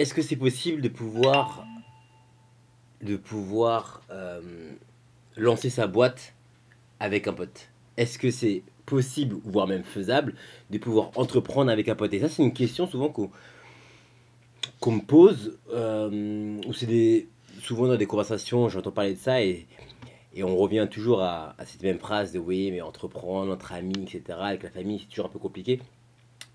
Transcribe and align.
est-ce 0.00 0.14
que 0.14 0.22
c'est 0.22 0.36
possible 0.36 0.80
de 0.80 0.88
pouvoir, 0.88 1.66
de 3.02 3.16
pouvoir 3.16 4.00
euh, 4.10 4.40
lancer 5.36 5.68
sa 5.68 5.86
boîte 5.86 6.32
avec 7.00 7.28
un 7.28 7.34
pote? 7.34 7.68
Est-ce 7.98 8.18
que 8.18 8.30
c'est 8.30 8.62
possible, 8.86 9.36
voire 9.44 9.66
même 9.66 9.84
faisable, 9.84 10.34
de 10.70 10.78
pouvoir 10.78 11.10
entreprendre 11.16 11.70
avec 11.70 11.90
un 11.90 11.96
pote? 11.96 12.14
Et 12.14 12.20
ça, 12.20 12.30
c'est 12.30 12.42
une 12.42 12.54
question 12.54 12.86
souvent 12.86 13.10
qu'on 13.10 14.90
me 14.90 15.02
pose, 15.02 15.58
euh, 15.74 16.58
ou 16.66 16.72
c'est 16.72 16.86
des, 16.86 17.28
souvent 17.60 17.86
dans 17.86 17.96
des 17.96 18.06
conversations, 18.06 18.70
j'entends 18.70 18.92
parler 18.92 19.12
de 19.12 19.18
ça 19.18 19.42
et, 19.42 19.66
et 20.32 20.42
on 20.44 20.56
revient 20.56 20.88
toujours 20.90 21.20
à, 21.20 21.54
cette 21.66 21.82
même 21.82 21.98
phrase 21.98 22.32
de 22.32 22.38
oui, 22.38 22.70
mais 22.70 22.80
entreprendre 22.80 23.52
entre 23.52 23.74
amis, 23.74 24.02
etc., 24.02 24.38
avec 24.40 24.62
la 24.62 24.70
famille, 24.70 25.00
c'est 25.00 25.10
toujours 25.10 25.26
un 25.26 25.30
peu 25.30 25.38
compliqué. 25.38 25.78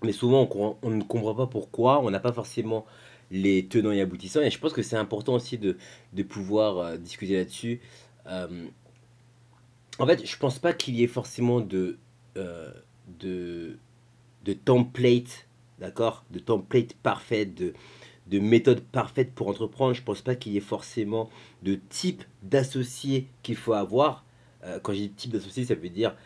Mais 0.02 0.12
souvent, 0.12 0.48
on, 0.52 0.76
on 0.82 0.90
ne 0.90 1.04
comprend 1.04 1.36
pas 1.36 1.46
pourquoi, 1.46 2.00
on 2.00 2.10
n'a 2.10 2.18
pas 2.18 2.32
forcément 2.32 2.84
les 3.30 3.66
tenants 3.66 3.92
et 3.92 4.00
aboutissants. 4.00 4.42
Et 4.42 4.50
je 4.50 4.58
pense 4.58 4.72
que 4.72 4.82
c'est 4.82 4.96
important 4.96 5.34
aussi 5.34 5.58
de, 5.58 5.76
de 6.12 6.22
pouvoir 6.22 6.78
euh, 6.78 6.96
discuter 6.96 7.36
là-dessus. 7.36 7.80
Euh, 8.26 8.66
en 9.98 10.06
fait, 10.06 10.26
je 10.26 10.36
pense 10.36 10.58
pas 10.58 10.72
qu'il 10.72 10.94
y 10.96 11.02
ait 11.02 11.08
forcément 11.08 11.60
de, 11.60 11.98
euh, 12.36 12.70
de, 13.18 13.78
de 14.44 14.52
template, 14.52 15.46
d'accord? 15.78 16.24
De 16.30 16.38
template 16.38 16.94
parfait, 16.94 17.46
de, 17.46 17.72
de 18.26 18.38
méthode 18.38 18.80
parfaite 18.80 19.32
pour 19.34 19.48
entreprendre. 19.48 19.94
Je 19.94 20.02
pense 20.02 20.22
pas 20.22 20.34
qu'il 20.34 20.52
y 20.52 20.56
ait 20.56 20.60
forcément 20.60 21.30
de 21.62 21.78
type 21.88 22.24
d'associé 22.42 23.28
qu'il 23.42 23.56
faut 23.56 23.72
avoir. 23.72 24.24
Quand 24.82 24.92
je 24.92 24.98
dis 24.98 25.10
type 25.10 25.30
d'associé, 25.30 25.64
ça 25.64 25.76
veut 25.76 25.88
dire 25.88 26.16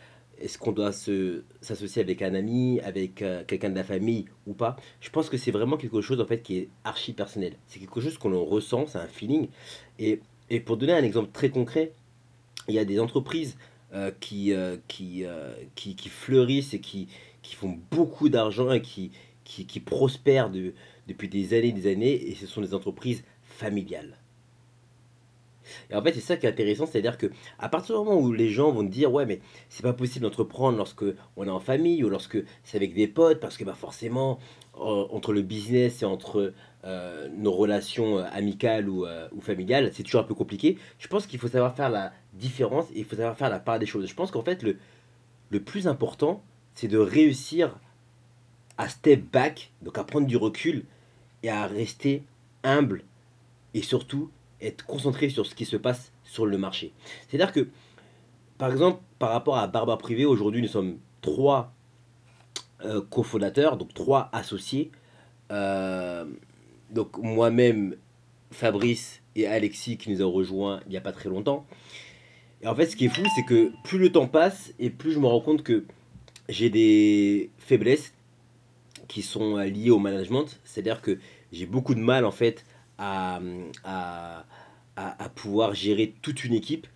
est-ce 0.40 0.58
qu'on 0.58 0.72
doit 0.72 0.92
s'associer 0.92 2.02
avec 2.02 2.22
un 2.22 2.34
ami, 2.34 2.80
avec 2.80 3.22
euh, 3.22 3.44
quelqu'un 3.46 3.70
de 3.70 3.76
la 3.76 3.84
famille 3.84 4.26
ou 4.46 4.54
pas? 4.54 4.76
Je 5.00 5.10
pense 5.10 5.28
que 5.28 5.36
c'est 5.36 5.50
vraiment 5.50 5.76
quelque 5.76 6.00
chose 6.00 6.20
en 6.20 6.26
fait 6.26 6.42
qui 6.42 6.56
est 6.58 6.68
archi 6.84 7.12
personnel. 7.12 7.54
C'est 7.66 7.78
quelque 7.78 8.00
chose 8.00 8.18
qu'on 8.18 8.44
ressent, 8.44 8.86
c'est 8.86 8.98
un 8.98 9.06
feeling. 9.06 9.48
Et, 9.98 10.20
et 10.48 10.60
pour 10.60 10.76
donner 10.76 10.94
un 10.94 11.04
exemple 11.04 11.30
très 11.32 11.50
concret, 11.50 11.92
il 12.68 12.74
y 12.74 12.78
a 12.78 12.84
des 12.84 13.00
entreprises 13.00 13.56
euh, 13.92 14.12
qui, 14.20 14.52
euh, 14.52 14.76
qui, 14.88 15.24
qui, 15.74 15.96
qui 15.96 16.08
fleurissent 16.08 16.74
et 16.74 16.80
qui, 16.80 17.08
qui 17.42 17.54
font 17.54 17.78
beaucoup 17.90 18.28
d'argent 18.28 18.70
et 18.72 18.82
qui, 18.82 19.10
qui, 19.44 19.66
qui 19.66 19.80
prospèrent 19.80 20.50
de- 20.50 20.74
depuis 21.08 21.28
des 21.28 21.54
années 21.54 21.68
et 21.68 21.72
des 21.72 21.90
années, 21.90 22.28
et 22.30 22.34
ce 22.36 22.46
sont 22.46 22.60
des 22.60 22.74
entreprises 22.74 23.24
familiales. 23.42 24.16
Et 25.90 25.94
en 25.94 26.02
fait, 26.02 26.12
c'est 26.12 26.20
ça 26.20 26.36
qui 26.36 26.46
est 26.46 26.48
intéressant, 26.48 26.86
c'est-à-dire 26.86 27.18
que 27.18 27.26
à 27.58 27.68
partir 27.68 27.98
du 27.98 28.04
moment 28.04 28.20
où 28.20 28.32
les 28.32 28.50
gens 28.50 28.72
vont 28.72 28.84
te 28.84 28.92
dire, 28.92 29.12
ouais, 29.12 29.26
mais 29.26 29.40
c'est 29.68 29.82
pas 29.82 29.92
possible 29.92 30.24
d'entreprendre 30.24 30.76
lorsque 30.76 31.04
on 31.36 31.46
est 31.46 31.50
en 31.50 31.60
famille 31.60 32.02
ou 32.04 32.08
lorsque 32.08 32.38
c'est 32.64 32.76
avec 32.76 32.94
des 32.94 33.08
potes, 33.08 33.40
parce 33.40 33.56
que 33.56 33.64
bah, 33.64 33.74
forcément, 33.74 34.38
entre 34.74 35.32
le 35.32 35.42
business 35.42 36.02
et 36.02 36.04
entre 36.04 36.52
euh, 36.84 37.28
nos 37.36 37.52
relations 37.52 38.18
euh, 38.18 38.24
amicales 38.32 38.88
ou, 38.88 39.04
euh, 39.04 39.28
ou 39.32 39.40
familiales, 39.40 39.90
c'est 39.92 40.02
toujours 40.02 40.22
un 40.22 40.24
peu 40.24 40.34
compliqué. 40.34 40.78
Je 40.98 41.08
pense 41.08 41.26
qu'il 41.26 41.38
faut 41.38 41.48
savoir 41.48 41.74
faire 41.74 41.90
la 41.90 42.12
différence 42.32 42.86
et 42.94 43.00
il 43.00 43.04
faut 43.04 43.16
savoir 43.16 43.36
faire 43.36 43.50
la 43.50 43.58
part 43.58 43.78
des 43.78 43.86
choses. 43.86 44.06
Je 44.06 44.14
pense 44.14 44.30
qu'en 44.30 44.42
fait, 44.42 44.62
le, 44.62 44.78
le 45.50 45.60
plus 45.60 45.86
important, 45.86 46.42
c'est 46.74 46.88
de 46.88 46.98
réussir 46.98 47.78
à 48.78 48.88
step 48.88 49.22
back, 49.30 49.72
donc 49.82 49.98
à 49.98 50.04
prendre 50.04 50.26
du 50.26 50.36
recul 50.36 50.84
et 51.42 51.50
à 51.50 51.66
rester 51.66 52.22
humble 52.62 53.02
et 53.74 53.82
surtout 53.82 54.30
être 54.60 54.84
concentré 54.84 55.28
sur 55.28 55.46
ce 55.46 55.54
qui 55.54 55.64
se 55.64 55.76
passe 55.76 56.12
sur 56.24 56.46
le 56.46 56.58
marché. 56.58 56.92
C'est-à-dire 57.28 57.52
que, 57.52 57.68
par 58.58 58.70
exemple, 58.70 59.00
par 59.18 59.30
rapport 59.30 59.58
à 59.58 59.66
Barba 59.66 59.96
Privé, 59.96 60.24
aujourd'hui 60.24 60.62
nous 60.62 60.68
sommes 60.68 60.98
trois 61.20 61.72
euh, 62.84 63.00
cofondateurs, 63.02 63.76
donc 63.76 63.92
trois 63.94 64.28
associés. 64.32 64.90
Euh, 65.50 66.24
donc 66.90 67.18
moi-même, 67.18 67.96
Fabrice 68.50 69.22
et 69.36 69.46
Alexis 69.46 69.96
qui 69.96 70.10
nous 70.10 70.22
ont 70.22 70.30
rejoints 70.30 70.80
il 70.86 70.90
n'y 70.90 70.96
a 70.96 71.00
pas 71.00 71.12
très 71.12 71.28
longtemps. 71.28 71.66
Et 72.62 72.66
en 72.66 72.74
fait, 72.74 72.86
ce 72.86 72.96
qui 72.96 73.06
est 73.06 73.08
fou, 73.08 73.22
c'est 73.34 73.44
que 73.44 73.72
plus 73.84 73.98
le 73.98 74.12
temps 74.12 74.28
passe 74.28 74.72
et 74.78 74.90
plus 74.90 75.12
je 75.12 75.18
me 75.18 75.26
rends 75.26 75.40
compte 75.40 75.62
que 75.62 75.84
j'ai 76.48 76.68
des 76.68 77.50
faiblesses 77.58 78.12
qui 79.08 79.22
sont 79.22 79.56
euh, 79.58 79.64
liées 79.64 79.90
au 79.90 79.98
management. 79.98 80.60
C'est-à-dire 80.64 81.00
que 81.00 81.18
j'ai 81.52 81.66
beaucoup 81.66 81.94
de 81.94 82.00
mal 82.00 82.24
en 82.24 82.30
fait 82.30 82.64
à, 83.00 83.40
à, 83.84 84.44
à, 84.96 85.28
pouvoir 85.30 85.74
gérer 85.74 86.14
toute 86.22 86.44
une 86.44 86.54
équipe. 86.54 86.86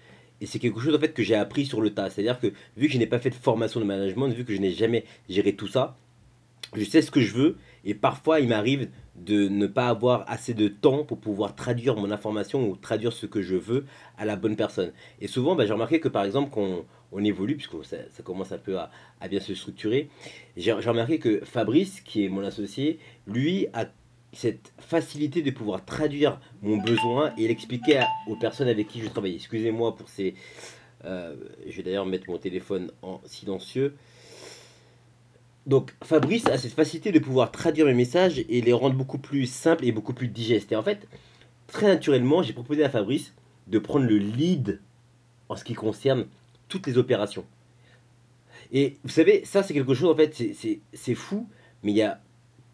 Et 0.41 0.47
c'est 0.47 0.59
quelque 0.59 0.81
chose 0.81 0.95
en 0.95 0.99
fait 0.99 1.15
que 1.15 1.23
j'ai 1.23 1.35
appris 1.35 1.65
sur 1.65 1.81
le 1.81 1.95
tas. 1.95 2.11
C'est-à-dire 2.11 2.39
que 2.39 2.49
vu 2.77 2.89
que 2.89 2.93
je 2.93 2.99
n'ai 2.99 3.07
pas 3.07 3.19
fait 3.19 3.31
de 3.31 3.35
formation 3.35 3.81
de 3.81 3.87
management, 3.87 4.29
vu 4.29 4.45
que 4.45 4.55
je 4.55 4.61
n'ai 4.61 4.73
jamais 4.73 5.05
géré 5.29 5.55
tout 5.55 5.69
ça, 5.69 5.97
je 6.75 6.85
sais 6.85 7.03
ce 7.03 7.11
que 7.11 7.21
je 7.21 7.33
veux 7.33 7.57
et 7.85 7.95
parfois 7.95 8.41
il 8.41 8.49
m'arrive 8.49 8.89
de 9.17 9.49
ne 9.49 9.67
pas 9.67 9.89
avoir 9.89 10.25
assez 10.29 10.55
de 10.55 10.69
temps 10.69 11.05
pour 11.05 11.19
pouvoir 11.19 11.55
traduire 11.55 11.97
mon 11.97 12.11
information 12.11 12.69
ou 12.69 12.77
traduire 12.77 13.13
ce 13.13 13.27
que 13.27 13.43
je 13.43 13.55
veux 13.55 13.87
à 14.19 14.25
la 14.25 14.37
bonne 14.37 14.57
personne. 14.57 14.93
Et 15.21 15.29
souvent, 15.29 15.55
bah, 15.55 15.67
j'ai 15.67 15.73
remarqué 15.73 16.01
que 16.01 16.09
par 16.09 16.25
exemple, 16.25 16.51
quand 16.53 16.85
on, 17.13 17.25
évolue, 17.25 17.57
puisque 17.57 17.85
ça, 17.85 17.97
commence 18.25 18.51
un 18.51 18.59
peu 18.59 18.77
à, 18.77 18.91
à 19.21 19.29
bien 19.29 19.39
se 19.39 19.55
structurer, 19.55 20.09
j'ai 20.57 20.73
remarqué 20.73 21.21
que 21.21 21.45
Fabrice, 21.45 22.01
qui 22.01 22.25
est 22.25 22.29
mon 22.29 22.43
associé, 22.43 22.99
lui 23.29 23.69
a 23.73 23.87
cette 24.35 24.73
facilité 24.79 25.43
de 25.43 25.51
pouvoir 25.51 25.85
traduire 25.85 26.41
mon 26.63 26.77
besoin 26.77 27.33
et 27.37 27.49
l'expliquer 27.49 28.03
aux 28.27 28.37
personnes 28.37 28.69
avec 28.69 28.89
qui 28.89 29.01
je 29.01 29.09
travaille. 29.09 29.35
Excusez-moi 29.35 29.97
pour 29.97 30.09
ces... 30.09 30.35
euh, 31.05 31.35
je 31.67 31.77
vais 31.77 31.83
d'ailleurs 31.83 32.07
mettre 32.07 32.29
mon 32.29 32.39
téléphone 32.39 32.91
en 33.03 33.21
silencieux. 33.25 33.95
Donc 35.67 35.95
Fabrice 36.03 36.47
a 36.47 36.59
cette 36.59 36.73
facilité 36.75 37.11
de 37.13 37.19
pouvoir 37.19 37.51
traduire 37.51 37.87
mes 37.87 37.95
messages 37.95 38.39
et 38.49 38.61
les 38.61 38.73
rendre 38.73 38.97
beaucoup 38.97 39.19
plus 39.19 39.47
simples 39.47 39.85
et 39.87 39.93
beaucoup 39.93 40.13
plus 40.13 40.29
digestes. 40.29 40.73
Et 40.73 40.77
en 40.77 40.83
fait, 40.83 41.07
très 41.69 41.87
naturellement, 41.87 42.43
j'ai 42.43 42.53
proposé 42.53 42.85
à 42.85 42.91
Fabrice 42.91 43.33
de 43.67 43.79
prendre 43.79 44.05
le 44.05 44.19
lead 44.19 44.81
en 45.49 45.57
ce 45.57 45.65
qui 45.65 45.75
concerne 45.75 46.27
toutes 46.69 46.87
les 46.87 46.99
opérations. 46.99 47.47
Et 48.73 48.97
vous 49.05 49.11
savez, 49.11 49.45
ça 49.45 49.63
c'est 49.63 49.73
quelque 49.75 49.95
chose, 49.95 50.11
en 50.11 50.17
fait, 50.17 50.35
c'est 50.35 50.53
c'est- 50.55 50.81
c'est 50.93 51.15
fou, 51.15 51.49
mais 51.83 51.93
il 51.93 51.97
y 51.97 52.03
a 52.03 52.21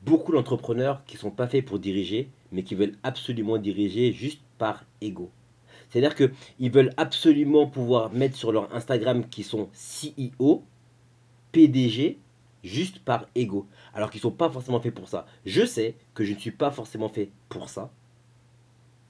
beaucoup 0.02 0.32
d'entrepreneurs 0.32 1.04
qui 1.04 1.16
sont 1.16 1.30
pas 1.30 1.46
faits 1.46 1.64
pour 1.64 1.78
diriger, 1.78 2.28
mais 2.52 2.62
qui 2.62 2.74
veulent 2.74 2.96
absolument 3.02 3.58
diriger 3.58 4.12
juste 4.12 4.40
par 4.58 4.84
ego. 5.00 5.30
C'est-à-dire 5.88 6.14
qu'ils 6.14 6.70
veulent 6.70 6.94
absolument 6.96 7.66
pouvoir 7.66 8.12
mettre 8.12 8.36
sur 8.36 8.52
leur 8.52 8.72
Instagram 8.74 9.28
qu'ils 9.28 9.44
sont 9.44 9.68
CEO, 9.74 10.62
PDG, 11.52 12.18
juste 12.62 13.00
par 13.00 13.26
ego. 13.34 13.66
Alors 13.92 14.10
qu'ils 14.10 14.20
sont 14.20 14.30
pas 14.30 14.50
forcément 14.50 14.80
faits 14.80 14.94
pour 14.94 15.08
ça. 15.08 15.26
Je 15.44 15.64
sais 15.64 15.96
que 16.14 16.24
je 16.24 16.34
ne 16.34 16.38
suis 16.38 16.52
pas 16.52 16.70
forcément 16.70 17.08
fait 17.08 17.30
pour 17.48 17.68
ça. 17.68 17.90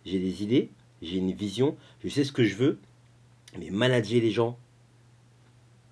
J'ai 0.06 0.18
des 0.18 0.42
idées, 0.42 0.70
j'ai 1.02 1.18
une 1.18 1.32
vision, 1.32 1.76
je 2.02 2.08
sais 2.08 2.24
ce 2.24 2.32
que 2.32 2.44
je 2.44 2.54
veux, 2.54 2.78
mais 3.58 3.70
manager 3.70 4.20
les 4.20 4.30
gens, 4.30 4.58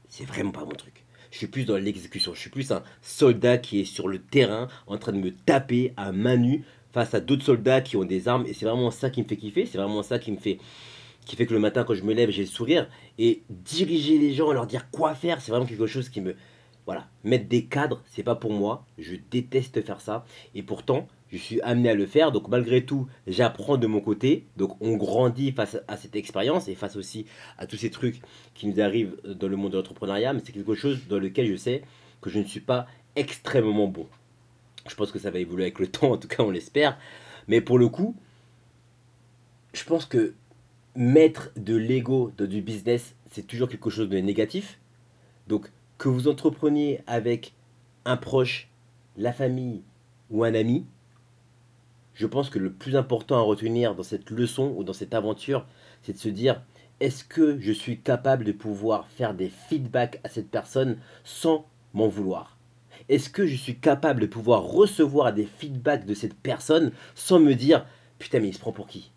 c'est 0.08 0.24
vraiment 0.24 0.52
pas 0.52 0.64
mon 0.64 0.70
truc. 0.70 1.04
Je 1.38 1.44
suis 1.44 1.52
plus 1.52 1.66
dans 1.66 1.76
l'exécution. 1.76 2.34
Je 2.34 2.40
suis 2.40 2.50
plus 2.50 2.72
un 2.72 2.82
soldat 3.00 3.58
qui 3.58 3.78
est 3.78 3.84
sur 3.84 4.08
le 4.08 4.18
terrain 4.18 4.66
en 4.88 4.98
train 4.98 5.12
de 5.12 5.18
me 5.18 5.30
taper 5.30 5.92
à 5.96 6.10
main 6.10 6.36
nue 6.36 6.64
face 6.90 7.14
à 7.14 7.20
d'autres 7.20 7.44
soldats 7.44 7.80
qui 7.80 7.96
ont 7.96 8.02
des 8.02 8.26
armes. 8.26 8.44
Et 8.48 8.54
c'est 8.54 8.66
vraiment 8.66 8.90
ça 8.90 9.08
qui 9.08 9.22
me 9.22 9.28
fait 9.28 9.36
kiffer. 9.36 9.64
C'est 9.64 9.78
vraiment 9.78 10.02
ça 10.02 10.18
qui 10.18 10.32
me 10.32 10.36
fait, 10.36 10.58
qui 11.26 11.36
fait 11.36 11.46
que 11.46 11.54
le 11.54 11.60
matin, 11.60 11.84
quand 11.84 11.94
je 11.94 12.02
me 12.02 12.12
lève, 12.12 12.30
j'ai 12.30 12.42
le 12.42 12.48
sourire. 12.48 12.88
Et 13.20 13.42
diriger 13.50 14.18
les 14.18 14.32
gens, 14.32 14.50
leur 14.50 14.66
dire 14.66 14.90
quoi 14.90 15.14
faire, 15.14 15.40
c'est 15.40 15.52
vraiment 15.52 15.64
quelque 15.66 15.86
chose 15.86 16.08
qui 16.08 16.20
me. 16.20 16.34
Voilà. 16.86 17.06
Mettre 17.22 17.46
des 17.46 17.66
cadres, 17.66 18.02
c'est 18.06 18.24
pas 18.24 18.34
pour 18.34 18.52
moi. 18.52 18.84
Je 18.98 19.14
déteste 19.30 19.80
faire 19.86 20.00
ça. 20.00 20.26
Et 20.56 20.64
pourtant, 20.64 21.06
je 21.30 21.36
suis 21.36 21.60
amené 21.62 21.90
à 21.90 21.94
le 21.94 22.06
faire. 22.06 22.32
Donc, 22.32 22.48
malgré 22.48 22.84
tout, 22.84 23.06
j'apprends 23.26 23.76
de 23.76 23.86
mon 23.86 24.00
côté. 24.00 24.46
Donc, 24.56 24.76
on 24.80 24.96
grandit 24.96 25.52
face 25.52 25.78
à 25.86 25.96
cette 25.96 26.16
expérience 26.16 26.68
et 26.68 26.74
face 26.74 26.96
aussi 26.96 27.26
à 27.58 27.66
tous 27.66 27.76
ces 27.76 27.90
trucs 27.90 28.20
qui 28.54 28.66
nous 28.66 28.80
arrivent 28.80 29.16
dans 29.24 29.48
le 29.48 29.56
monde 29.56 29.72
de 29.72 29.76
l'entrepreneuriat. 29.76 30.32
Mais 30.32 30.40
c'est 30.44 30.52
quelque 30.52 30.74
chose 30.74 31.06
dans 31.08 31.18
lequel 31.18 31.46
je 31.46 31.56
sais 31.56 31.82
que 32.20 32.30
je 32.30 32.38
ne 32.38 32.44
suis 32.44 32.60
pas 32.60 32.86
extrêmement 33.16 33.88
bon. 33.88 34.06
Je 34.88 34.94
pense 34.94 35.12
que 35.12 35.18
ça 35.18 35.30
va 35.30 35.38
évoluer 35.38 35.64
avec 35.64 35.78
le 35.78 35.86
temps, 35.90 36.12
en 36.12 36.16
tout 36.16 36.28
cas, 36.28 36.42
on 36.42 36.50
l'espère. 36.50 36.98
Mais 37.46 37.60
pour 37.60 37.78
le 37.78 37.88
coup, 37.88 38.16
je 39.74 39.84
pense 39.84 40.06
que 40.06 40.34
mettre 40.96 41.50
de 41.56 41.76
l'ego 41.76 42.32
dans 42.36 42.46
du 42.46 42.62
business, 42.62 43.14
c'est 43.30 43.46
toujours 43.46 43.68
quelque 43.68 43.90
chose 43.90 44.08
de 44.08 44.18
négatif. 44.18 44.78
Donc, 45.46 45.70
que 45.98 46.08
vous 46.08 46.28
entrepreniez 46.28 47.00
avec 47.06 47.52
un 48.04 48.16
proche, 48.16 48.68
la 49.16 49.32
famille 49.32 49.82
ou 50.30 50.44
un 50.44 50.54
ami, 50.54 50.86
je 52.18 52.26
pense 52.26 52.50
que 52.50 52.58
le 52.58 52.72
plus 52.72 52.96
important 52.96 53.36
à 53.36 53.42
retenir 53.42 53.94
dans 53.94 54.02
cette 54.02 54.30
leçon 54.30 54.74
ou 54.76 54.82
dans 54.82 54.92
cette 54.92 55.14
aventure, 55.14 55.64
c'est 56.02 56.14
de 56.14 56.18
se 56.18 56.28
dire 56.28 56.60
est-ce 56.98 57.22
que 57.22 57.60
je 57.60 57.70
suis 57.70 58.00
capable 58.00 58.44
de 58.44 58.50
pouvoir 58.50 59.06
faire 59.06 59.34
des 59.34 59.48
feedbacks 59.48 60.20
à 60.24 60.28
cette 60.28 60.50
personne 60.50 60.98
sans 61.22 61.64
m'en 61.94 62.08
vouloir? 62.08 62.58
Est-ce 63.08 63.30
que 63.30 63.46
je 63.46 63.54
suis 63.54 63.78
capable 63.78 64.20
de 64.20 64.26
pouvoir 64.26 64.64
recevoir 64.64 65.32
des 65.32 65.46
feedbacks 65.46 66.06
de 66.06 66.14
cette 66.14 66.34
personne 66.34 66.90
sans 67.14 67.38
me 67.38 67.54
dire 67.54 67.86
putain 68.18 68.40
mais 68.40 68.48
il 68.48 68.54
se 68.54 68.58
prend 68.58 68.72
pour 68.72 68.88
qui? 68.88 69.12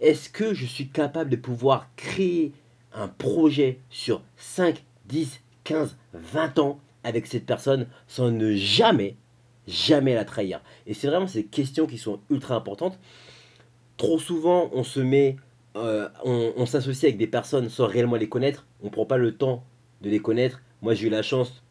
Est-ce 0.00 0.30
que 0.30 0.54
je 0.54 0.64
suis 0.64 0.90
capable 0.90 1.30
de 1.30 1.36
pouvoir 1.36 1.88
créer 1.96 2.52
un 2.92 3.08
projet 3.08 3.80
sur 3.90 4.22
5, 4.36 4.84
10, 5.06 5.40
15, 5.64 5.96
20 6.12 6.60
ans 6.60 6.78
avec 7.02 7.26
cette 7.26 7.46
personne 7.46 7.88
sans 8.06 8.30
ne 8.30 8.54
jamais, 8.54 9.16
jamais 9.66 10.14
la 10.14 10.24
trahir. 10.24 10.60
Et 10.86 10.94
c'est 10.94 11.06
vraiment 11.06 11.26
ces 11.26 11.44
questions 11.44 11.86
qui 11.86 11.98
sont 11.98 12.20
ultra 12.30 12.54
importantes. 12.54 12.98
Trop 13.96 14.18
souvent, 14.18 14.70
on 14.72 14.84
se 14.84 15.00
met, 15.00 15.36
euh, 15.76 16.08
on, 16.24 16.66
s'associe 16.66 17.04
avec 17.04 17.18
des 17.18 17.26
personnes 17.26 17.68
sans 17.68 17.86
réellement 17.86 18.16
les 18.16 18.28
connaître. 18.28 18.66
On 18.82 18.86
ne 18.86 18.90
prend 18.90 19.06
pas 19.06 19.18
le 19.18 19.36
temps 19.36 19.64
de 20.02 20.10
les 20.10 20.18
connaître. 20.18 20.60
Moi, 20.82 20.94
j'ai 20.94 21.06
eu 21.06 21.10
la 21.10 21.22
chance 21.22 21.62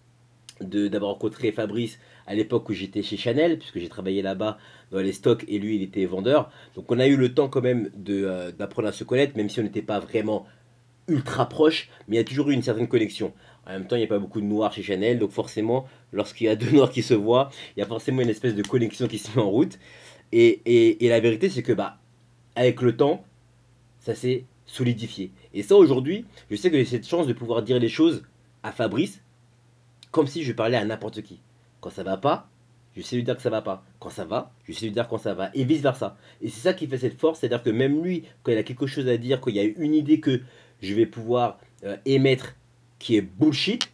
d'avoir 0.62 1.12
rencontré 1.12 1.52
Fabrice 1.52 2.00
à 2.26 2.36
l'époque 2.36 2.70
où 2.70 2.74
j'étais 2.74 3.02
chez 3.02 3.18
Chanel, 3.18 3.58
puisque 3.58 3.80
j'ai 3.80 3.90
travaillé 3.90 4.22
là-bas 4.22 4.58
dans 4.92 5.00
les 5.00 5.12
stocks 5.12 5.44
et 5.48 5.60
lui, 5.60 5.76
il 5.76 5.82
était 5.82 6.06
vendeur. 6.06 6.50
Donc, 6.76 6.90
on 6.92 7.00
a 7.00 7.08
eu 7.08 7.18
le 7.18 7.34
temps 7.34 7.50
quand 7.50 7.62
même 7.62 7.90
euh, 8.10 8.52
d'apprendre 8.52 8.88
à 8.88 8.92
se 8.94 9.04
connaître, 9.04 9.36
même 9.36 9.50
si 9.50 9.60
on 9.60 9.64
n'était 9.64 9.82
pas 9.82 10.00
vraiment 10.00 10.46
ultra 11.08 11.48
proche, 11.50 11.90
mais 12.08 12.16
il 12.16 12.20
y 12.20 12.22
a 12.22 12.24
toujours 12.24 12.50
eu 12.50 12.54
une 12.54 12.62
certaine 12.62 12.88
connexion. 12.88 13.34
En 13.66 13.72
même 13.72 13.88
temps, 13.88 13.96
il 13.96 14.00
n'y 14.00 14.06
a 14.06 14.10
pas 14.10 14.20
beaucoup 14.20 14.42
de 14.42 14.46
noirs 14.46 14.74
chez 14.74 14.84
Chanel, 14.84 15.20
donc 15.20 15.32
forcément, 15.32 15.88
lorsqu'il 16.12 16.48
y 16.48 16.50
a 16.50 16.56
deux 16.58 16.72
noirs 16.72 16.92
qui 16.92 17.04
se 17.04 17.14
voient, 17.14 17.50
il 17.76 17.80
y 17.80 17.84
a 17.84 17.86
forcément 17.86 18.22
une 18.22 18.30
espèce 18.30 18.56
de 18.56 18.64
connexion 18.64 19.08
qui 19.08 19.18
se 19.18 19.30
met 19.32 19.42
en 19.42 19.50
route. 19.50 19.80
Et, 20.32 20.62
et, 20.66 21.06
et 21.06 21.10
la 21.10 21.20
vérité, 21.20 21.50
c'est 21.50 21.64
que 21.64 21.74
bah, 21.74 21.98
avec 22.56 22.82
le 22.82 22.96
temps, 22.96 23.24
ça 24.00 24.16
s'est 24.16 24.46
solidifié. 24.66 25.32
Et 25.54 25.64
ça, 25.64 25.76
aujourd'hui, 25.76 26.26
je 26.50 26.56
sais 26.56 26.72
que 26.72 26.78
j'ai 26.78 26.86
cette 26.86 27.08
chance 27.08 27.28
de 27.28 27.34
pouvoir 27.34 27.62
dire 27.62 27.80
les 27.80 27.90
choses 27.90 28.24
à 28.64 28.72
Fabrice 28.72 29.22
comme 30.12 30.28
si 30.28 30.44
je 30.44 30.54
parlais 30.54 30.78
à 30.78 30.86
n'importe 30.86 31.22
qui. 31.22 31.40
Quand 31.82 31.90
ça 31.90 32.04
va 32.04 32.18
pas, 32.18 32.48
je 32.96 33.02
sais 33.02 33.16
lui 33.16 33.24
dire 33.24 33.36
que 33.36 33.42
ça 33.42 33.50
va 33.50 33.62
pas. 33.62 33.84
Quand 34.00 34.12
ça 34.12 34.26
va, 34.26 34.54
je 34.68 34.74
sais 34.74 34.86
lui 34.86 34.92
dire 34.92 35.08
quand 35.08 35.18
ça 35.18 35.34
va. 35.34 35.50
Et 35.56 35.64
vice 35.64 35.82
versa. 35.82 36.16
Et 36.42 36.50
c'est 36.50 36.62
ça 36.62 36.74
qui 36.74 36.88
fait 36.88 37.00
cette 37.00 37.20
force, 37.20 37.40
c'est-à-dire 37.40 37.64
que 37.64 37.72
même 37.72 38.04
lui, 38.04 38.24
quand 38.44 38.52
il 38.52 38.58
a 38.58 38.64
quelque 38.64 38.86
chose 38.86 39.08
à 39.08 39.18
dire, 39.18 39.42
quand 39.42 39.50
il 39.50 39.58
y 39.58 39.60
a 39.60 39.64
une 39.64 39.96
idée 39.96 40.20
que 40.20 40.42
je 40.84 40.94
vais 40.94 41.06
pouvoir 41.06 41.60
euh, 41.84 41.98
émettre 42.06 42.56
qui 43.00 43.16
est 43.16 43.22
bullshit, 43.22 43.90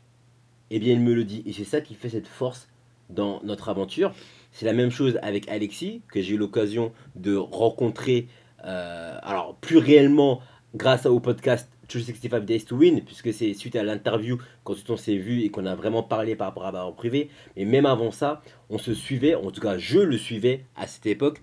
eh 0.71 0.79
bien 0.79 0.93
il 0.93 0.99
me 0.99 1.13
le 1.13 1.23
dit. 1.23 1.43
Et 1.45 1.53
c'est 1.53 1.63
ça 1.63 1.81
qui 1.81 1.95
fait 1.95 2.09
cette 2.09 2.27
force 2.27 2.67
dans 3.09 3.41
notre 3.43 3.69
aventure. 3.69 4.13
C'est 4.51 4.65
la 4.65 4.73
même 4.73 4.91
chose 4.91 5.19
avec 5.21 5.47
Alexis, 5.49 6.01
que 6.11 6.21
j'ai 6.21 6.35
eu 6.35 6.37
l'occasion 6.37 6.91
de 7.15 7.35
rencontrer, 7.35 8.27
euh, 8.65 9.17
alors 9.21 9.55
plus 9.55 9.77
réellement 9.77 10.41
grâce 10.75 11.05
au 11.05 11.19
podcast 11.19 11.69
365 11.87 12.45
Days 12.45 12.61
to 12.61 12.75
Win, 12.75 13.01
puisque 13.03 13.33
c'est 13.33 13.53
suite 13.53 13.75
à 13.75 13.83
l'interview 13.83 14.37
quand 14.63 14.75
on 14.89 14.97
s'est 14.97 15.15
vu 15.15 15.41
et 15.41 15.49
qu'on 15.49 15.65
a 15.65 15.75
vraiment 15.75 16.03
parlé 16.03 16.35
par 16.35 16.47
rapport 16.47 16.65
à 16.65 16.71
Baron 16.71 16.93
Privé. 16.93 17.29
Mais 17.55 17.65
même 17.65 17.85
avant 17.85 18.11
ça, 18.11 18.41
on 18.69 18.77
se 18.77 18.93
suivait, 18.93 19.35
en 19.35 19.51
tout 19.51 19.61
cas 19.61 19.77
je 19.77 19.99
le 19.99 20.17
suivais 20.17 20.65
à 20.75 20.87
cette 20.87 21.05
époque, 21.07 21.41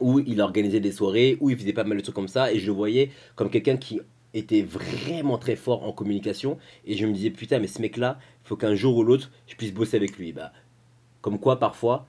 où 0.00 0.20
il 0.20 0.40
organisait 0.40 0.80
des 0.80 0.92
soirées, 0.92 1.36
où 1.40 1.50
il 1.50 1.56
faisait 1.56 1.72
pas 1.72 1.84
mal 1.84 1.98
de 1.98 2.02
trucs 2.02 2.14
comme 2.14 2.28
ça, 2.28 2.52
et 2.52 2.58
je 2.58 2.66
le 2.66 2.72
voyais 2.72 3.10
comme 3.36 3.50
quelqu'un 3.50 3.76
qui 3.76 4.00
était 4.34 4.62
vraiment 4.62 5.38
très 5.38 5.56
fort 5.56 5.84
en 5.84 5.92
communication. 5.92 6.58
Et 6.84 6.96
je 6.96 7.06
me 7.06 7.12
disais, 7.12 7.30
putain, 7.30 7.60
mais 7.60 7.66
ce 7.66 7.80
mec-là, 7.80 8.18
il 8.44 8.48
faut 8.48 8.56
qu'un 8.56 8.74
jour 8.74 8.96
ou 8.96 9.04
l'autre, 9.04 9.30
je 9.46 9.54
puisse 9.54 9.72
bosser 9.72 9.96
avec 9.96 10.18
lui. 10.18 10.32
Bah, 10.32 10.52
comme 11.22 11.38
quoi, 11.38 11.58
parfois, 11.58 12.06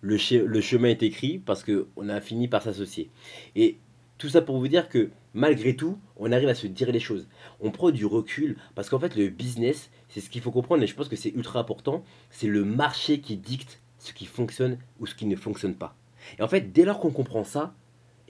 le, 0.00 0.16
le 0.44 0.60
chemin 0.60 0.88
est 0.88 1.02
écrit 1.02 1.38
parce 1.38 1.64
qu'on 1.64 2.08
a 2.08 2.20
fini 2.20 2.48
par 2.48 2.62
s'associer. 2.62 3.10
Et 3.54 3.76
tout 4.18 4.28
ça 4.28 4.42
pour 4.42 4.58
vous 4.58 4.68
dire 4.68 4.88
que 4.88 5.10
malgré 5.34 5.76
tout, 5.76 5.98
on 6.16 6.32
arrive 6.32 6.48
à 6.48 6.54
se 6.54 6.66
dire 6.66 6.90
les 6.90 7.00
choses. 7.00 7.28
On 7.60 7.70
prend 7.70 7.90
du 7.90 8.04
recul 8.06 8.56
parce 8.74 8.88
qu'en 8.88 8.98
fait, 8.98 9.16
le 9.16 9.28
business, 9.28 9.90
c'est 10.08 10.20
ce 10.20 10.30
qu'il 10.30 10.42
faut 10.42 10.50
comprendre 10.50 10.82
et 10.82 10.86
je 10.86 10.94
pense 10.94 11.08
que 11.08 11.16
c'est 11.16 11.34
ultra 11.34 11.60
important. 11.60 12.04
C'est 12.30 12.48
le 12.48 12.64
marché 12.64 13.20
qui 13.20 13.36
dicte 13.36 13.80
ce 13.98 14.12
qui 14.12 14.26
fonctionne 14.26 14.78
ou 14.98 15.06
ce 15.06 15.14
qui 15.14 15.26
ne 15.26 15.36
fonctionne 15.36 15.74
pas. 15.74 15.94
Et 16.38 16.42
en 16.42 16.48
fait, 16.48 16.72
dès 16.72 16.84
lors 16.84 17.00
qu'on 17.00 17.10
comprend 17.10 17.44
ça, 17.44 17.74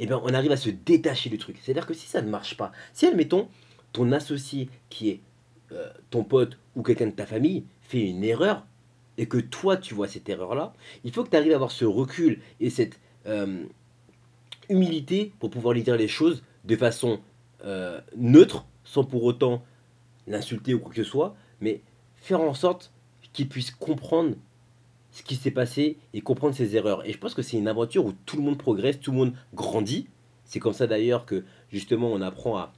eh 0.03 0.07
bien, 0.07 0.21
on 0.25 0.35
arrive 0.35 0.53
à 0.53 0.57
se 0.57 0.71
détacher 0.71 1.31
du 1.31 1.39
truc. 1.39 1.59
C'est-à-dire 1.63 1.87
que 1.87 1.95
si 1.95 2.07
ça 2.07 2.23
ne 2.23 2.31
marche 2.31 2.57
pas, 2.57 2.73
si, 2.93 3.07
admettons, 3.07 3.49
ton 3.93 4.13
associé 4.13 4.69
qui 4.89 5.11
est 5.11 5.21
euh, 5.73 5.89
ton 6.11 6.25
pote 6.25 6.59
ou 6.75 6.83
quelqu'un 6.83 7.07
de 7.07 7.13
ta 7.13 7.27
famille 7.27 7.65
fait 7.83 8.01
une 8.01 8.25
erreur, 8.25 8.65
et 9.19 9.27
que 9.27 9.37
toi, 9.37 9.77
tu 9.77 9.93
vois 9.93 10.09
cette 10.09 10.29
erreur-là, 10.31 10.73
il 11.05 11.13
faut 11.13 11.23
que 11.25 11.29
tu 11.29 11.37
arrives 11.37 11.53
à 11.53 11.57
avoir 11.57 11.71
ce 11.71 11.85
recul 11.85 12.41
et 12.59 12.71
cette 12.71 12.99
euh, 13.27 13.65
humilité 14.71 15.33
pour 15.39 15.51
pouvoir 15.51 15.75
lui 15.75 15.83
dire 15.83 15.97
les 15.97 16.09
choses 16.09 16.43
de 16.65 16.75
façon 16.75 17.21
euh, 17.65 18.01
neutre, 18.17 18.65
sans 18.83 19.05
pour 19.05 19.25
autant 19.25 19.63
l'insulter 20.27 20.73
ou 20.73 20.79
quoi 20.79 20.91
que 20.91 20.97
ce 20.97 21.05
soit, 21.05 21.37
mais 21.61 21.83
faire 22.17 22.41
en 22.41 22.55
sorte 22.55 22.93
qu'il 23.35 23.47
puisse 23.49 23.71
comprendre 23.71 24.37
ce 25.13 25.23
qui 25.23 25.37
s'est 25.37 25.51
passé 25.51 25.99
et 26.15 26.21
comprendre 26.21 26.55
ses 26.55 26.77
erreurs. 26.77 27.07
Et 27.07 27.13
je 27.13 27.19
pense 27.19 27.35
que 27.35 27.43
c'est 27.43 27.57
une 27.57 27.69
aventure 27.69 28.05
où 28.05 28.13
tout 28.27 28.37
le 28.37 28.43
monde 28.43 28.59
progresse, 28.59 29.01
tout 29.01 29.13
le 29.13 29.19
monde 29.19 29.33
grandit. 29.55 30.09
C'est 30.45 30.61
comme 30.61 30.73
ça 30.73 30.87
d'ailleurs 30.87 31.27
que 31.27 31.45
justement 31.71 32.09
on 32.13 32.21
apprend 32.21 32.57
à, 32.57 32.73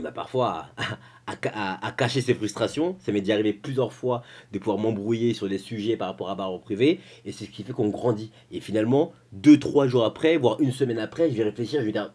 bah, 0.00 0.12
parfois 0.12 0.66
à, 1.26 1.92
cacher 1.92 2.20
ses 2.20 2.34
frustrations. 2.34 2.96
Ça 3.00 3.12
m'est 3.12 3.20
déjà 3.20 3.34
arrivé 3.34 3.52
plusieurs 3.52 3.92
fois 3.92 4.22
de 4.52 4.58
pouvoir 4.58 4.78
m'embrouiller 4.78 5.34
sur 5.34 5.48
des 5.48 5.58
sujets 5.58 5.96
par 5.96 6.08
rapport 6.08 6.30
à 6.30 6.34
barreau 6.34 6.58
privé. 6.58 7.00
Et 7.24 7.32
c'est 7.32 7.46
ce 7.46 7.50
qui 7.50 7.62
fait 7.62 7.72
qu'on 7.72 7.88
grandit. 7.88 8.30
Et 8.50 8.60
finalement, 8.60 9.12
deux, 9.32 9.58
trois 9.58 9.86
jours 9.86 10.04
après, 10.04 10.36
voire 10.36 10.60
une 10.60 10.72
semaine 10.72 10.98
après, 10.98 11.30
je 11.30 11.36
vais 11.36 11.44
réfléchir, 11.44 11.80
je 11.80 11.86
vais 11.86 11.92
dire 11.92 12.12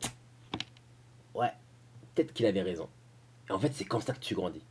Ouais, 1.34 1.52
peut-être 2.14 2.34
qu'il 2.34 2.46
avait 2.46 2.62
raison. 2.62 2.88
Et 3.50 3.54
en 3.54 3.60
fait, 3.60 3.72
c'est 3.74 3.86
comme 3.86 4.02
ça 4.02 4.14
que 4.14 4.20
tu 4.20 4.36
grandis. 4.36 4.64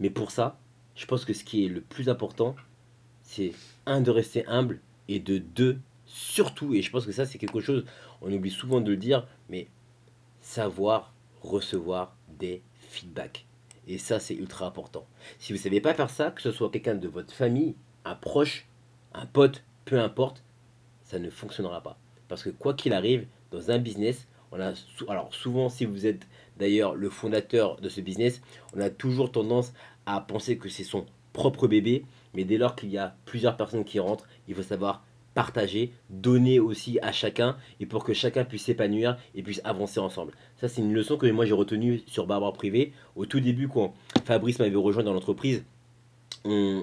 Mais 0.00 0.10
pour 0.10 0.30
ça, 0.30 0.58
je 0.94 1.06
pense 1.06 1.24
que 1.24 1.32
ce 1.32 1.44
qui 1.44 1.64
est 1.64 1.68
le 1.68 1.80
plus 1.80 2.08
important, 2.08 2.56
c'est 3.24 3.52
un 3.86 4.00
de 4.00 4.10
rester 4.10 4.46
humble 4.46 4.80
et 5.08 5.18
de 5.18 5.38
deux 5.38 5.80
surtout, 6.06 6.74
et 6.74 6.82
je 6.82 6.90
pense 6.90 7.06
que 7.06 7.12
ça 7.12 7.26
c'est 7.26 7.38
quelque 7.38 7.60
chose, 7.60 7.84
on 8.22 8.32
oublie 8.32 8.50
souvent 8.50 8.80
de 8.80 8.90
le 8.90 8.96
dire, 8.96 9.26
mais 9.48 9.66
savoir 10.40 11.12
recevoir 11.42 12.16
des 12.38 12.62
feedbacks. 12.78 13.46
Et 13.88 13.98
ça 13.98 14.20
c'est 14.20 14.34
ultra 14.34 14.66
important. 14.66 15.06
Si 15.38 15.52
vous 15.52 15.58
ne 15.58 15.62
savez 15.62 15.80
pas 15.80 15.94
faire 15.94 16.10
ça, 16.10 16.30
que 16.30 16.40
ce 16.40 16.52
soit 16.52 16.70
quelqu'un 16.70 16.94
de 16.94 17.08
votre 17.08 17.34
famille, 17.34 17.74
un 18.04 18.14
proche, 18.14 18.66
un 19.12 19.26
pote, 19.26 19.64
peu 19.84 19.98
importe, 19.98 20.42
ça 21.02 21.18
ne 21.18 21.30
fonctionnera 21.30 21.82
pas. 21.82 21.98
Parce 22.28 22.42
que 22.42 22.50
quoi 22.50 22.74
qu'il 22.74 22.92
arrive, 22.92 23.26
dans 23.50 23.70
un 23.70 23.78
business, 23.78 24.26
on 24.52 24.60
a 24.60 24.72
alors 25.08 25.34
souvent 25.34 25.68
si 25.68 25.84
vous 25.84 26.06
êtes 26.06 26.26
d'ailleurs 26.58 26.94
le 26.94 27.10
fondateur 27.10 27.80
de 27.80 27.88
ce 27.88 28.00
business, 28.00 28.40
on 28.74 28.80
a 28.80 28.90
toujours 28.90 29.32
tendance 29.32 29.72
à 30.06 30.20
penser 30.20 30.58
que 30.58 30.68
c'est 30.68 30.84
son 30.84 31.06
propre 31.32 31.66
bébé, 31.66 32.04
mais 32.34 32.44
dès 32.44 32.58
lors 32.58 32.74
qu'il 32.76 32.90
y 32.90 32.98
a 32.98 33.16
plusieurs 33.24 33.56
personnes 33.56 33.84
qui 33.84 33.98
rentrent, 33.98 34.28
il 34.48 34.54
faut 34.54 34.62
savoir 34.62 35.04
partager, 35.34 35.92
donner 36.10 36.60
aussi 36.60 36.98
à 37.00 37.10
chacun, 37.10 37.56
et 37.80 37.86
pour 37.86 38.04
que 38.04 38.12
chacun 38.12 38.44
puisse 38.44 38.64
s'épanouir 38.64 39.16
et 39.34 39.42
puisse 39.42 39.60
avancer 39.64 39.98
ensemble. 39.98 40.32
Ça, 40.56 40.68
c'est 40.68 40.80
une 40.80 40.94
leçon 40.94 41.16
que 41.16 41.26
moi 41.26 41.44
j'ai 41.44 41.54
retenue 41.54 42.02
sur 42.06 42.26
Barbara 42.26 42.52
Privé. 42.52 42.92
Au 43.16 43.26
tout 43.26 43.40
début, 43.40 43.66
quand 43.68 43.94
Fabrice 44.24 44.60
m'avait 44.60 44.76
rejoint 44.76 45.02
dans 45.02 45.12
l'entreprise, 45.12 45.64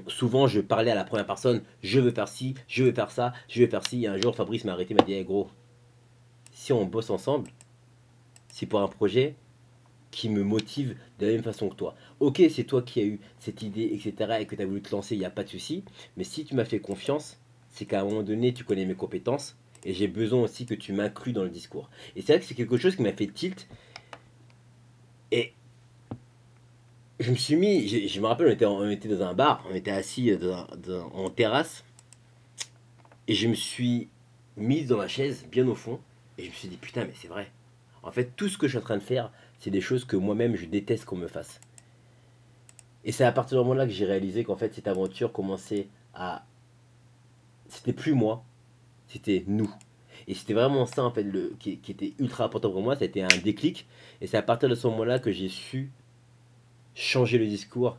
souvent 0.08 0.48
je 0.48 0.60
parlais 0.60 0.92
à 0.92 0.96
la 0.96 1.04
première 1.04 1.26
personne, 1.26 1.62
je 1.82 2.00
veux 2.00 2.12
faire 2.12 2.28
ci, 2.28 2.56
je 2.68 2.84
veux 2.84 2.92
faire 2.92 3.12
ça, 3.12 3.32
je 3.48 3.62
veux 3.62 3.70
faire 3.70 3.86
ci. 3.88 4.04
Et 4.04 4.08
un 4.08 4.20
jour, 4.20 4.36
Fabrice 4.36 4.66
m'a 4.66 4.74
arrêté, 4.74 4.94
m'a 4.94 5.04
dit, 5.04 5.14
hey, 5.14 5.24
gros, 5.24 5.50
si 6.52 6.74
on 6.74 6.86
bosse 6.86 7.10
ensemble, 7.10 7.50
c'est 8.50 8.66
pour 8.66 8.82
un 8.82 8.88
projet, 8.88 9.36
qui 10.12 10.30
me 10.30 10.44
motive 10.44 10.96
de 11.20 11.26
la 11.26 11.32
même 11.34 11.44
façon 11.44 11.70
que 11.70 11.76
toi. 11.76 11.96
Ok, 12.20 12.42
c'est 12.54 12.66
toi 12.66 12.82
qui 12.82 13.00
as 13.00 13.06
eu 13.06 13.20
cette 13.40 13.62
idée, 13.62 13.90
etc., 13.94 14.38
et 14.42 14.46
que 14.46 14.56
tu 14.56 14.62
as 14.62 14.66
voulu 14.66 14.82
te 14.82 14.92
lancer, 14.92 15.16
il 15.16 15.20
n'y 15.20 15.26
a 15.26 15.30
pas 15.30 15.44
de 15.44 15.50
souci. 15.50 15.84
Mais 16.18 16.24
si 16.24 16.46
tu 16.46 16.54
m'as 16.54 16.66
fait 16.66 16.80
confiance, 16.80 17.40
c'est 17.70 17.86
qu'à 17.86 18.02
un 18.02 18.04
moment 18.04 18.22
donné, 18.22 18.54
tu 18.54 18.64
connais 18.64 18.86
mes 18.86 18.96
compétences, 18.96 19.56
et 19.86 19.94
j'ai 19.94 20.08
besoin 20.08 20.42
aussi 20.42 20.66
que 20.66 20.76
tu 20.76 20.94
m'inclues 20.94 21.34
dans 21.34 21.44
le 21.44 21.50
discours. 21.50 21.90
Et 22.16 22.22
c'est 22.22 22.34
vrai 22.34 22.40
que 22.42 22.46
c'est 22.46 22.56
quelque 22.56 22.78
chose 22.78 22.96
qui 22.96 23.02
m'a 23.02 23.14
fait 23.14 23.28
tilt. 23.28 23.68
Et 25.32 25.54
je 27.20 27.32
me 27.32 27.36
suis 27.36 27.56
mis, 27.56 27.88
je, 27.88 28.20
me 28.20 28.26
rappelle, 28.26 28.58
on 28.66 28.90
était, 28.90 29.08
dans 29.08 29.26
un 29.26 29.34
bar, 29.34 29.66
on 29.72 29.74
était 29.74 29.92
assis 29.92 30.32
en 31.14 31.30
terrasse, 31.30 31.86
et 33.28 33.34
je 33.34 33.48
me 33.48 33.54
suis 33.54 34.10
mis 34.58 34.84
dans 34.84 34.98
la 34.98 35.08
chaise, 35.08 35.46
bien 35.50 35.68
au 35.68 35.76
fond, 35.76 36.00
et 36.38 36.44
je 36.44 36.50
me 36.50 36.54
suis 36.54 36.68
dit, 36.68 36.78
putain, 36.78 37.06
mais 37.06 37.14
c'est 37.16 37.30
vrai. 37.30 37.50
En 38.04 38.12
fait, 38.12 38.36
tout 38.36 38.50
ce 38.50 38.58
que 38.58 38.68
je 38.68 38.72
suis 38.72 38.80
en 38.80 38.82
train 38.82 38.98
de 38.98 39.04
faire, 39.04 39.32
c'est 39.62 39.70
des 39.70 39.80
choses 39.80 40.06
que 40.06 40.18
moi-même 40.18 40.56
je 40.56 40.66
déteste 40.66 41.06
qu'on 41.06 41.16
me 41.16 41.28
fasse. 41.28 41.62
Et 43.06 43.12
c'est 43.12 43.24
à 43.24 43.32
partir 43.32 43.58
du 43.58 43.64
moment-là 43.64 43.86
que 43.86 43.92
j'ai 43.92 44.06
réalisé 44.06 44.44
qu'en 44.44 44.58
fait 44.58 44.74
cette 44.74 44.88
aventure 44.88 45.32
commençait 45.32 45.88
à... 46.14 46.44
C'était 47.70 47.94
plus 47.94 48.14
moi, 48.14 48.44
c'était 49.08 49.44
nous. 49.48 49.74
Et 50.28 50.34
c'était 50.34 50.54
vraiment 50.54 50.86
ça 50.86 51.04
en 51.04 51.12
fait 51.12 51.24
le, 51.24 51.56
qui, 51.60 51.80
était 51.88 52.14
ultra 52.20 52.46
important 52.46 52.72
pour 52.72 52.82
moi, 52.82 53.00
été 53.00 53.24
un 53.24 53.28
déclic. 53.44 53.88
Et 54.20 54.28
c'est 54.28 54.38
à 54.38 54.42
partir 54.42 54.68
de 54.68 54.76
ce 54.76 54.88
moment-là 54.88 55.20
que 55.20 55.32
j'ai 55.32 55.48
su 55.48 55.92
changer 56.96 57.38
le 57.38 57.46
discours 57.46 57.98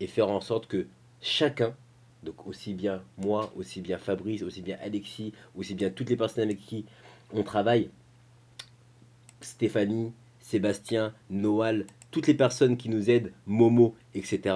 et 0.00 0.06
faire 0.06 0.30
en 0.30 0.40
sorte 0.40 0.66
que 0.66 0.86
chacun, 1.20 1.74
donc 2.22 2.46
aussi 2.46 2.72
bien 2.72 3.02
moi, 3.18 3.52
aussi 3.56 3.82
bien 3.82 3.98
Fabrice, 3.98 4.42
aussi 4.42 4.62
bien 4.62 4.78
Alexis, 4.82 5.34
aussi 5.54 5.74
bien 5.74 5.90
toutes 5.90 6.08
les 6.08 6.16
personnes 6.16 6.44
avec 6.44 6.60
qui 6.60 6.86
on 7.32 7.42
travaille, 7.42 7.90
Stéphanie, 9.42 10.12
Sébastien, 10.44 11.14
Noal, 11.30 11.86
toutes 12.10 12.26
les 12.26 12.34
personnes 12.34 12.76
qui 12.76 12.90
nous 12.90 13.08
aident, 13.08 13.32
Momo, 13.46 13.96
etc., 14.14 14.54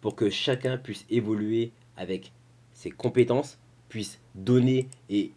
pour 0.00 0.16
que 0.16 0.28
chacun 0.28 0.76
puisse 0.76 1.06
évoluer 1.08 1.70
avec 1.96 2.32
ses 2.72 2.90
compétences, 2.90 3.56
puisse 3.88 4.18
donner 4.34 4.88
et 5.08 5.30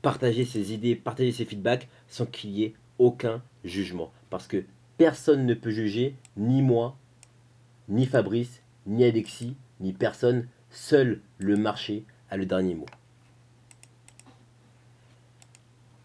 partager 0.00 0.46
ses 0.46 0.72
idées, 0.72 0.96
partager 0.96 1.30
ses 1.30 1.44
feedbacks 1.44 1.88
sans 2.08 2.24
qu'il 2.24 2.50
y 2.50 2.64
ait 2.64 2.74
aucun 2.98 3.42
jugement. 3.64 4.10
Parce 4.30 4.46
que 4.46 4.64
personne 4.96 5.44
ne 5.44 5.52
peut 5.52 5.72
juger, 5.72 6.16
ni 6.38 6.62
moi, 6.62 6.96
ni 7.90 8.06
Fabrice, 8.06 8.62
ni 8.86 9.04
Alexis, 9.04 9.56
ni 9.78 9.92
personne. 9.92 10.48
Seul 10.70 11.20
le 11.36 11.56
marché 11.56 12.06
a 12.30 12.38
le 12.38 12.46
dernier 12.46 12.74
mot. 12.74 12.86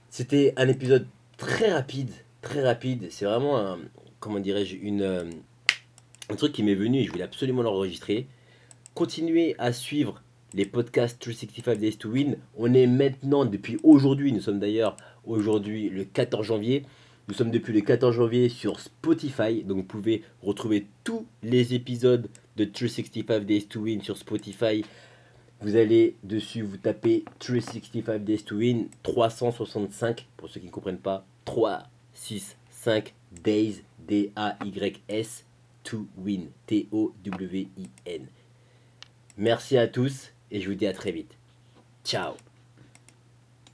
C'était 0.09 0.53
un 0.57 0.67
épisode 0.67 1.07
très 1.37 1.71
rapide, 1.71 2.11
très 2.43 2.61
rapide. 2.61 3.07
C'est 3.09 3.25
vraiment 3.25 3.57
un, 3.57 3.79
comment 4.19 4.39
dirais-je, 4.39 4.75
une, 4.75 5.01
euh, 5.01 5.23
un 6.29 6.35
truc 6.35 6.51
qui 6.51 6.61
m'est 6.61 6.75
venu 6.75 6.99
et 6.99 7.05
je 7.05 7.11
voulais 7.11 7.23
absolument 7.23 7.63
l'enregistrer. 7.63 8.27
Continuez 8.93 9.55
à 9.57 9.73
suivre 9.73 10.21
les 10.53 10.65
podcasts 10.65 11.19
365 11.19 11.79
Days 11.79 11.97
to 11.97 12.09
Win. 12.09 12.37
On 12.55 12.71
est 12.73 12.85
maintenant, 12.85 13.45
depuis 13.45 13.79
aujourd'hui, 13.81 14.31
nous 14.31 14.41
sommes 14.41 14.59
d'ailleurs 14.59 14.97
aujourd'hui 15.25 15.89
le 15.89 16.03
14 16.03 16.45
janvier. 16.45 16.85
Nous 17.27 17.33
sommes 17.33 17.49
depuis 17.49 17.73
le 17.73 17.81
14 17.81 18.15
janvier 18.15 18.49
sur 18.49 18.79
Spotify, 18.79 19.63
donc 19.63 19.77
vous 19.77 19.83
pouvez 19.83 20.23
retrouver 20.41 20.85
tous 21.05 21.25
les 21.41 21.73
épisodes 21.73 22.27
de 22.57 22.65
365 22.65 23.45
Days 23.45 23.65
to 23.65 23.79
Win 23.79 24.01
sur 24.01 24.17
Spotify 24.17 24.83
vous 25.63 25.77
allez 25.77 26.17
dessus, 26.23 26.61
vous 26.61 26.75
tapez 26.75 27.23
365 27.39 28.21
Days 28.25 28.43
to 28.43 28.57
Win 28.57 28.89
365 29.01 30.27
pour 30.35 30.49
ceux 30.49 30.59
qui 30.59 30.65
ne 30.65 30.71
comprennent 30.71 30.97
pas 30.97 31.25
3, 31.45 31.83
6, 32.13 32.55
5 32.69 33.13
Days 33.43 33.83
D-A-Y-S 33.99 35.45
to 35.83 36.07
Win 36.17 36.49
T-O-W-I-N. 36.67 38.27
Merci 39.37 39.77
à 39.77 39.87
tous 39.87 40.31
et 40.51 40.61
je 40.61 40.69
vous 40.69 40.75
dis 40.75 40.87
à 40.87 40.93
très 40.93 41.11
vite. 41.11 41.35
Ciao 42.03 42.35